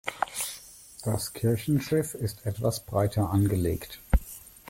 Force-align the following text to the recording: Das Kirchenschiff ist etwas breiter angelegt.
Das 1.03 1.31
Kirchenschiff 1.31 2.15
ist 2.15 2.47
etwas 2.47 2.79
breiter 2.83 3.29
angelegt. 3.29 3.99